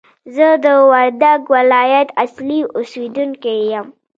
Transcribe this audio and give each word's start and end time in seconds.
زه 0.35 0.47
د 0.63 0.65
وردګ 0.91 1.39
ولایت 1.55 2.09
اصلي 2.23 2.59
اوسېدونکی 2.75 3.57
یم! 3.71 3.87